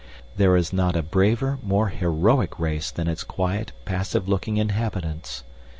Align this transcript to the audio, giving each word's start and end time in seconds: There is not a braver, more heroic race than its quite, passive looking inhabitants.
There 0.35 0.55
is 0.55 0.73
not 0.73 0.95
a 0.95 1.03
braver, 1.03 1.59
more 1.61 1.89
heroic 1.89 2.57
race 2.57 2.89
than 2.89 3.07
its 3.07 3.23
quite, 3.23 3.71
passive 3.85 4.27
looking 4.27 4.57
inhabitants. 4.57 5.43